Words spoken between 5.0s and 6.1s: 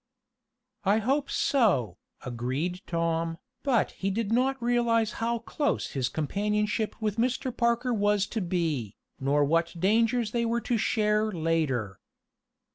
then how close his